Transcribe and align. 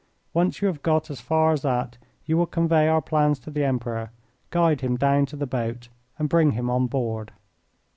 Once 0.33 0.63
you 0.63 0.67
have 0.67 0.81
got 0.81 1.11
as 1.11 1.21
far 1.21 1.51
as 1.53 1.61
that 1.61 1.95
you 2.25 2.35
will 2.35 2.47
convey 2.47 2.87
our 2.87 3.03
plans 3.03 3.37
to 3.37 3.51
the 3.51 3.63
Emperor, 3.63 4.09
guide 4.49 4.81
him 4.81 4.97
down 4.97 5.27
to 5.27 5.35
the 5.35 5.45
boat, 5.45 5.89
and 6.17 6.27
bring 6.27 6.53
him 6.53 6.71
on 6.71 6.87
board." 6.87 7.31